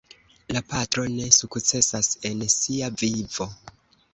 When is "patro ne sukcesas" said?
0.71-2.09